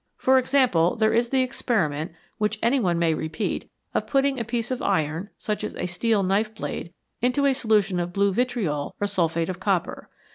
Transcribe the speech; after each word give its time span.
For 0.17 0.39
example, 0.39 0.95
there 0.95 1.13
is 1.13 1.29
the 1.29 1.43
experiment, 1.43 2.13
which 2.39 2.57
any 2.63 2.79
one 2.79 2.97
may 2.97 3.13
repeat, 3.13 3.69
of 3.93 4.07
putting 4.07 4.39
a 4.39 4.43
piece 4.43 4.71
of 4.71 4.81
iron, 4.81 5.29
such 5.37 5.63
as 5.63 5.75
a 5.75 5.85
steel 5.85 6.23
knife 6.23 6.55
blade, 6.55 6.91
into 7.21 7.45
a 7.45 7.53
solution 7.53 7.99
of 7.99 8.11
blue 8.11 8.33
vitriol 8.33 8.95
or 8.99 9.05
sulphate 9.05 9.47
of 9.49 9.59
copper. 9.59 10.09